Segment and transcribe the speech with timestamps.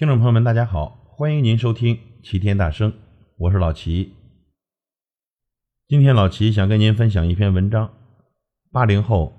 [0.00, 2.90] 听众朋友们，大家好，欢迎您收听齐天大圣，
[3.36, 4.14] 我是老齐。
[5.86, 7.86] 今天老齐想跟您分享一篇文章，
[8.72, 9.30] 《八零后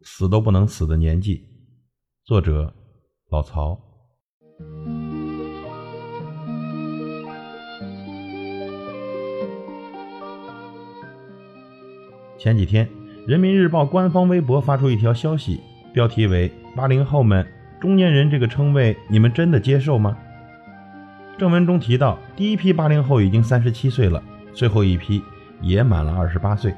[0.00, 1.36] 死都不能死的年纪》，
[2.24, 2.74] 作者
[3.30, 3.80] 老曹。
[12.36, 12.90] 前几天，
[13.28, 15.60] 人民日报官方微博发出一条消息，
[15.94, 17.46] 标题为“八零后们”。
[17.80, 20.14] 中年人这个称谓，你们真的接受吗？
[21.38, 25.22] 正文中提到，第一批八零后已经三十七岁了，最后一批
[25.62, 26.74] 也满了二十八岁。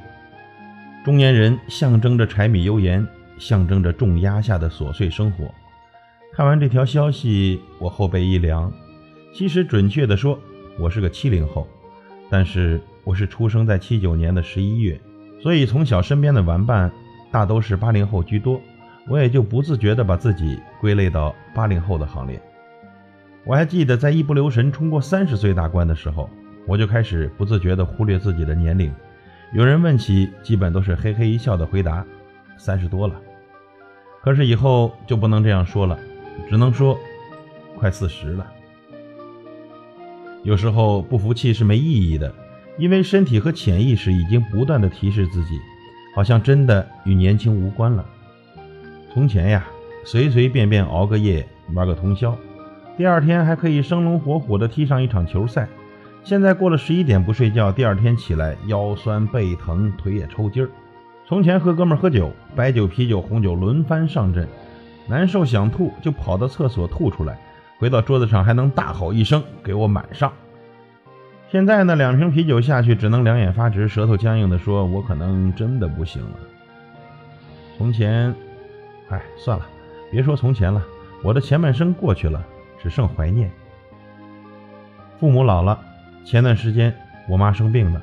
[1.04, 3.04] 中年人象征着柴米油盐，
[3.36, 5.52] 象征着重压下的琐碎生活。
[6.32, 8.72] 看完这条消息，我后背一凉。
[9.34, 10.38] 其实，准确的说，
[10.78, 11.66] 我是个七零后，
[12.30, 15.00] 但是我是出生在七九年的十一月，
[15.42, 16.92] 所以从小身边的玩伴
[17.32, 18.60] 大都是八零后居多。
[19.08, 22.40] 我也就不自觉地把自己归类到八零后的行列。
[23.44, 26.30] 我还记得在一不留神冲过三十岁大关的时候，
[26.66, 28.94] 我就开始不自觉地忽略自己的年龄。
[29.52, 32.04] 有人问起，基本都是嘿嘿一笑的回答
[32.56, 33.20] ：“三十多了。”
[34.22, 35.98] 可是以后就不能这样说了，
[36.48, 36.96] 只能说
[37.76, 38.46] 快四十了。
[40.44, 42.32] 有时候不服气是没意义的，
[42.78, 45.58] 因为身体和潜意识已经不断地提示自己，
[46.14, 48.04] 好像真的与年轻无关了。
[49.12, 49.66] 从前呀，
[50.04, 52.34] 随随便便熬个夜，玩个通宵，
[52.96, 55.68] 第二天还可以生龙活虎的踢上一场球赛。
[56.24, 60.70] 现在过了十一点不睡觉，第二天起来腰酸背疼，腿也抽筋儿。
[61.26, 64.48] 从前和哥们喝酒，白酒、啤酒、红酒轮番上阵，
[65.06, 67.38] 难受想吐就跑到厕所吐出来，
[67.78, 70.32] 回到桌子上还能大吼一声给我满上。
[71.50, 76.30] 现在呢，两瓶啤酒下去，只能两眼发直，舌头僵硬的说：“我可能真的不行了。”
[77.76, 78.34] 从前。
[79.12, 79.66] 哎，算了，
[80.10, 80.82] 别说从前了，
[81.22, 82.42] 我的前半生过去了，
[82.82, 83.50] 只剩怀念。
[85.20, 85.78] 父母老了，
[86.24, 86.92] 前段时间
[87.28, 88.02] 我妈生病了，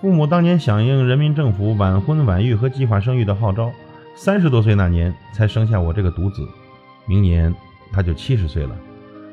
[0.00, 3.70] 父母当年响应人民政府晚婚晚育和计划生育的号召，
[4.16, 6.44] 三十多岁那年才生下我这个独子，
[7.06, 7.54] 明年
[7.92, 8.76] 他就七十岁了。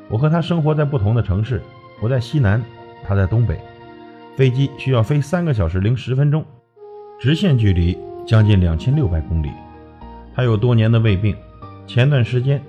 [0.08, 1.60] 我和他生活在不同的城市，
[2.00, 2.62] 我在西南，
[3.04, 3.60] 他在东北，
[4.36, 6.44] 飞机需要飞三个小时零十分钟，
[7.18, 9.50] 直线距离将近两千六百公里。
[10.40, 11.36] 他有多年的胃病，
[11.86, 12.64] 前段时间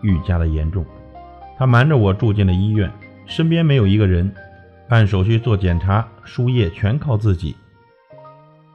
[0.00, 0.86] 愈加的严重。
[1.58, 2.88] 他瞒着我住进了医院，
[3.26, 4.32] 身边没有一个人，
[4.88, 7.56] 办手续、做检查、输液全靠自己。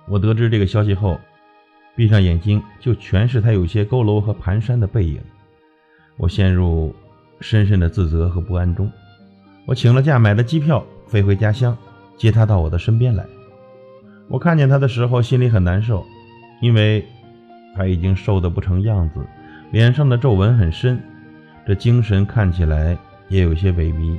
[0.05, 1.17] 我得知这个消息后，
[1.95, 5.21] 闭上眼睛就全是他有些佝偻和蹒跚的背影。
[6.17, 6.93] 我陷入
[7.39, 8.91] 深深的自责和不安中。
[9.65, 11.77] 我请了假，买了机票飞回家乡，
[12.17, 13.25] 接他到我的身边来。
[14.27, 16.05] 我看见他的时候，心里很难受，
[16.61, 17.07] 因为。
[17.75, 19.19] 他已经瘦得不成样子，
[19.71, 21.01] 脸上的皱纹很深，
[21.65, 22.97] 这精神看起来
[23.29, 24.17] 也有些萎靡。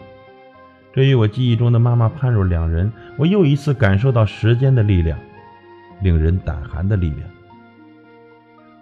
[0.93, 5.19] 这与我记忆中的妈妈判若两人，我又一次感受到时间的力量，
[6.03, 7.21] 令人胆寒的力量。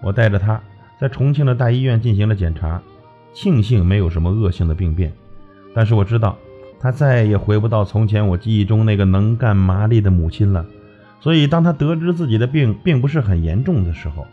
[0.02, 0.60] 我带着他
[0.98, 2.82] 在重庆的大医院进行了检查，
[3.32, 5.12] 庆幸没有什么恶性的病变，
[5.74, 6.36] 但是我知道
[6.80, 10.64] 他再也回不到从前我记忆中那个能干麻利的母亲了。
[11.20, 14.26] 所以，当他得知自己的病并不是很严重的时候，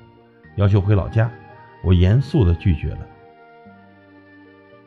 [0.57, 1.31] 要求回老家，
[1.83, 2.99] 我严肃地拒绝了。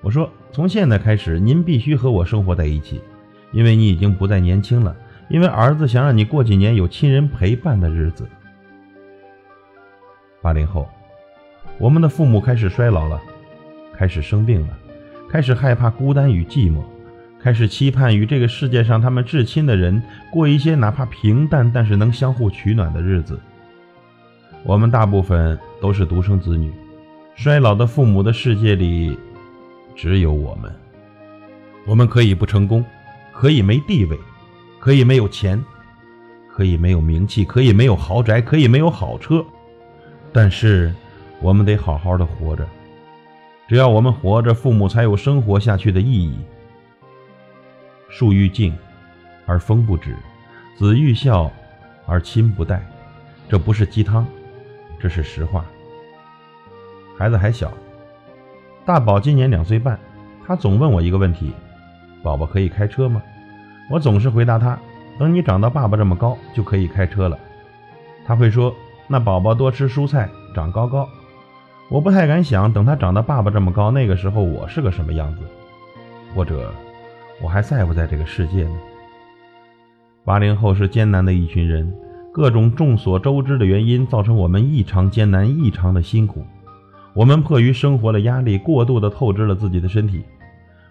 [0.02, 3.00] 我说：“从现在开始，您必须和我生活在一起，
[3.52, 4.94] 因为你已经不再年轻了。
[5.28, 8.28] 因为儿子想让你过几年有亲人陪伴的日子。”
[10.42, 10.88] 八零后，
[11.78, 13.20] 我们的父母开始衰老了，
[13.94, 14.78] 开始生病了，
[15.28, 16.82] 开始害怕孤单与寂寞，
[17.40, 23.38] 开始期盼与这个世界上他们至亲的人过一些哪怕平淡但是能相互取暖的日子。
[24.62, 26.70] 我们大部分都是独生子女，
[27.34, 29.18] 衰老的父母的世界里，
[29.96, 30.70] 只有我们。
[31.86, 32.84] 我们可以不成功，
[33.32, 34.18] 可以没地位，
[34.78, 35.62] 可以没有钱，
[36.52, 39.44] 可以没有名气，可以没有豪宅，可以没有好车，
[40.30, 40.94] 但是
[41.40, 42.68] 我们得好好的活着。
[43.66, 46.36] 只要我们活着，父母才有生活下去的意义。
[48.10, 48.76] 树欲静，
[49.46, 50.10] 而风不止；
[50.76, 51.50] 子欲孝，
[52.04, 52.86] 而亲不待。
[53.48, 54.26] 这不是鸡汤。
[55.00, 55.64] 这是实话。
[57.16, 57.72] 孩子还小，
[58.84, 59.98] 大宝今年两岁半，
[60.46, 61.52] 他总问我一个问题：
[62.22, 63.22] 宝宝可以开车吗？
[63.90, 64.78] 我总是回答他：
[65.18, 67.38] 等你长到爸爸这么高，就可以开车了。
[68.26, 68.74] 他会说：
[69.08, 71.08] 那宝宝多吃蔬菜，长高高。
[71.90, 75.42] 我不太敢想，等他长到爸爸这么高，那个时候我是个什么样子？
[76.34, 76.72] 或者
[77.42, 78.76] 我还在不在这个世界呢？
[80.24, 81.92] 八零后是艰难的一群人。
[82.32, 86.44] 各种众所周知的原因造成我们异常艰难、异常的辛苦。
[87.12, 90.22] 我们迫于生活的压力，过度的透支了自己的身体。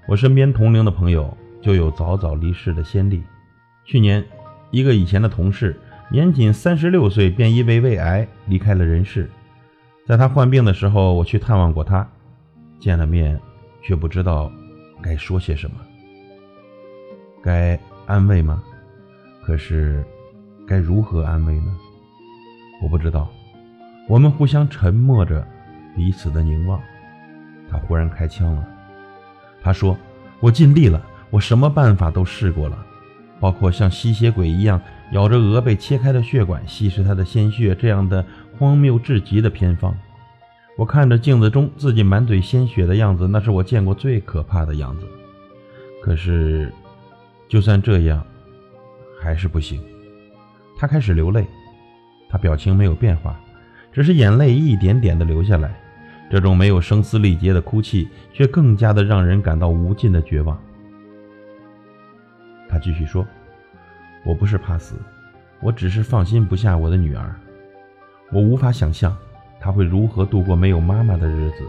[0.07, 3.23] 我身边同龄的朋友就有早早离世的先例。
[3.85, 4.23] 去年，
[4.69, 5.79] 一个以前的同事，
[6.11, 9.29] 年仅三十六岁便因为胃癌离开了人世。
[10.05, 12.05] 在他患病的时候，我去探望过他，
[12.79, 13.39] 见了面，
[13.81, 14.51] 却不知道
[15.01, 15.77] 该说些什么。
[17.41, 18.61] 该安慰吗？
[19.41, 20.03] 可是，
[20.69, 21.75] 该如何安慰呢？
[22.79, 23.27] 我不知道。
[24.07, 25.43] 我们互相沉默着，
[25.95, 26.79] 彼此的凝望。
[27.67, 28.67] 他忽然开枪了。
[29.63, 29.97] 他说
[30.39, 32.77] ：“我尽力了，我什么办法都试过了，
[33.39, 34.79] 包括像吸血鬼一样
[35.11, 38.23] 咬着鹅被切开的血管吸食他的鲜血这样的
[38.55, 39.97] 荒谬至极的偏方。”
[40.77, 45.07] 我看着镜子中自己满嘴鲜血的样子，那是我见过最可怕的样子。
[46.03, 46.71] 可是，
[47.47, 48.23] 就算这样，
[49.19, 49.81] 还是不行。
[50.79, 51.45] 他开始流泪，
[52.29, 53.37] 他表情没有变化，
[53.91, 55.77] 只是眼泪一点点的流下来。
[56.31, 60.57] 这种没有声嘶力竭的哭泣，却更加的让人感到无尽的绝望。
[62.69, 63.27] 他继续说
[64.23, 64.95] ：“我不是怕死，
[65.59, 67.35] 我只是放心不下我的女儿。
[68.31, 69.17] 我无法想象
[69.59, 71.65] 她会如何度过没有妈妈的日子。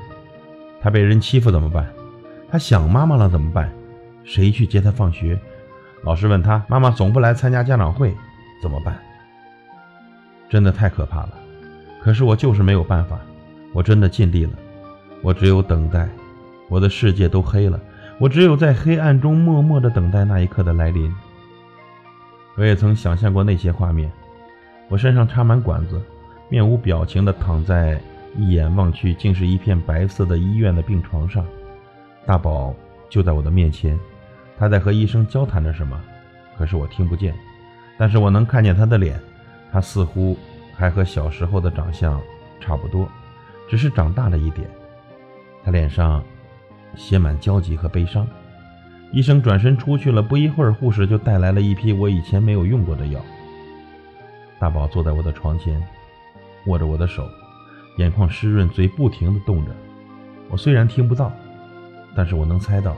[0.81, 1.91] 她被人欺负怎么办？
[2.49, 3.73] 她想妈妈了怎么办？
[4.23, 5.37] 谁去接她放学？
[6.05, 8.15] 老师问她，妈妈总不来参加家长会，
[8.61, 8.99] 怎么办？
[10.49, 11.31] 真的太可怕了。
[12.03, 13.19] 可是我就是没有办法。”
[13.73, 14.51] 我真的尽力了，
[15.23, 16.09] 我只有等待，
[16.69, 17.81] 我的世界都黑了，
[18.19, 21.15] 我只有在黑暗中默默的等待那一刻的来临。
[22.57, 24.11] 我也曾想象过那些画面，
[24.89, 26.03] 我身上插满管子，
[26.49, 28.01] 面无表情的躺在
[28.37, 31.47] 一眼望去竟是一片白色的医院的病床上，
[32.27, 32.75] 大宝
[33.09, 33.97] 就在我的面前，
[34.59, 35.97] 他在和医生交谈着什么，
[36.59, 37.33] 可是我听不见，
[38.01, 39.21] 但是我能看见他的脸，
[39.71, 40.35] 他似乎
[40.75, 42.19] 还和小时候的长相
[42.59, 43.07] 差不多。
[43.69, 44.67] 只是长大了一点，
[45.63, 46.25] 他脸上
[46.97, 48.27] 写满焦急和悲伤。
[49.13, 53.21] 医生转身出去了，不一会儿，护士就带来了一批我以前没有用过的药。
[54.59, 55.79] 大宝坐在我的床前，
[56.69, 57.29] 握着我的手，
[57.99, 59.73] 眼眶湿润，嘴不停地动着。
[60.49, 61.31] 我虽然听不到，
[62.17, 62.97] 但是我能猜到，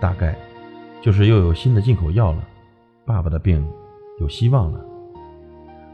[0.00, 0.36] 大概
[1.00, 2.44] 就是又有新的进口药了。
[3.06, 3.64] 爸爸的病
[4.20, 4.80] 有希望了。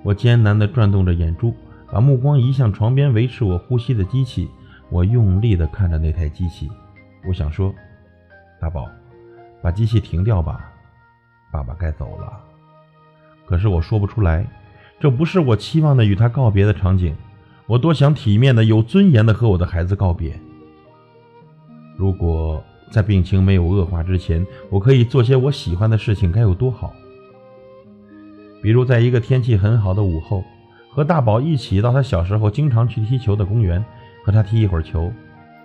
[0.03, 1.55] 我艰难地转动着眼珠。
[1.93, 4.49] 把目光移向床边维持我呼吸的机器，
[4.91, 6.71] 我用力地看着那台机器。
[7.27, 7.75] 我想说
[8.63, 8.89] ：“大宝，
[9.61, 10.71] 把机器停掉吧，
[11.51, 12.33] 爸爸该走了。”
[13.45, 14.47] 可是我说不出来，
[15.01, 17.13] 这不是我期望的与他告别的场景。
[17.67, 20.39] 我多想体面的、有尊严的和我的孩子告别。
[21.97, 26.95] 如果在病情没有恶化之前，我可以做些我喜欢的事情，该有多好！
[28.63, 30.45] 比如，在一个天气很好的午后。
[30.93, 33.83] 和大宝一起到他小时候经常去踢球的公园，
[34.25, 35.13] 和他踢一会儿球，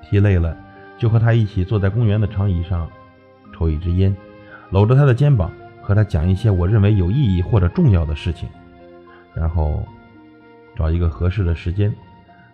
[0.04, 0.56] 踢累了
[1.00, 2.88] 就和他一起坐在公园的长椅上，
[3.52, 4.16] 抽一支烟，
[4.70, 5.52] 搂着他的肩膀，
[5.82, 8.48] 和他讲一些我认为有意义或者重要的事情，
[9.34, 9.84] 然后
[10.76, 11.92] 找一个合适的时间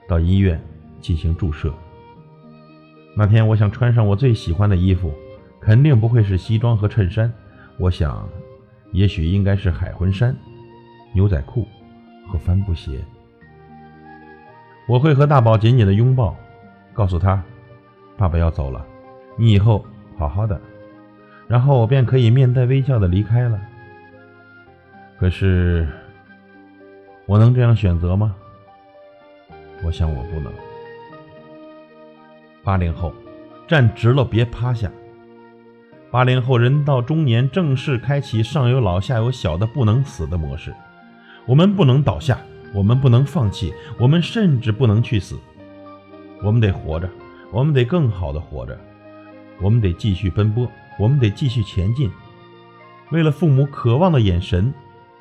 [0.07, 0.57] 到医院
[1.01, 1.73] 进行注射。
[3.17, 5.13] 那天我想穿上我最喜欢的衣服，
[5.59, 7.29] 肯定不会是西装和衬衫，
[7.77, 8.25] 我想，
[8.91, 10.35] 也许应该是海魂衫、
[11.13, 11.67] 牛仔裤。
[12.27, 13.03] 和帆布鞋，
[14.87, 16.33] 我会和大宝紧紧的拥抱，
[16.93, 17.43] 告诉他，
[18.15, 18.85] 爸爸要走了，
[19.37, 19.85] 你以后
[20.17, 20.61] 好好的，
[21.45, 23.59] 然后我便可以面带微笑的离开了。
[25.19, 25.85] 可是，
[27.25, 28.33] 我能这样选择吗？
[29.83, 30.53] 我想我不能。
[32.63, 33.13] 八零后，
[33.67, 34.89] 站直了，别趴下。
[36.11, 40.75] 八零后人到中年，正式开启上有老下有小的不能死的模式。
[41.45, 42.37] 我们不能倒下，
[42.73, 45.39] 我们不能放弃，我们甚至不能去死。
[46.43, 47.09] 我们得活着，
[47.49, 48.77] 我们得更好的活着，
[49.61, 52.11] 我们得继续奔波，我们得继续前进。
[53.11, 54.73] 为了父母渴望的眼神，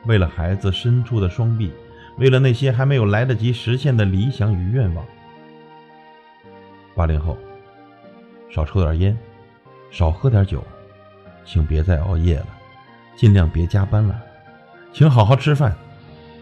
[0.06, 1.70] 为了孩子伸出的双臂，
[2.18, 5.04] 为了那些还没有来得及实现的理想与愿望。
[6.96, 7.38] 八零后，
[8.50, 9.16] 少抽点烟，
[9.88, 10.64] 少喝点酒，
[11.52, 12.46] 请别再熬夜了，
[13.16, 14.22] 尽量别加班了，
[14.92, 15.76] 请好好吃饭。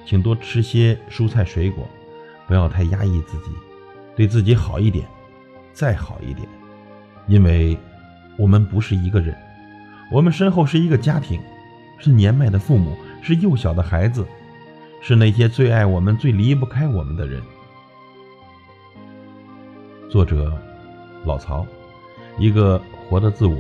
[0.05, 1.87] 请多吃些蔬菜水果，
[2.47, 3.51] 不要太压抑自己，
[4.17, 5.07] 对自己好一点，
[5.73, 6.47] 再好一点，
[7.27, 7.77] 因为
[8.39, 9.37] 我们不是一个人，
[10.11, 11.41] 我们身后是一个家庭，
[11.99, 14.27] 是年迈的父母，是幼小的孩子，
[15.03, 17.43] 是那些最爱我们、最离不开我们的人。
[20.11, 20.53] 作者：
[21.27, 21.67] 老曹，
[22.39, 23.59] 一个活得自我、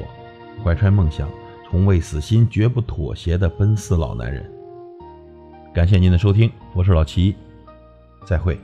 [0.64, 1.28] 怀揣梦想、
[1.70, 4.50] 从未死心、绝不妥协的奔四老男人。
[5.74, 7.36] 感谢您的收听，我是老齐，
[8.24, 8.58] 再会。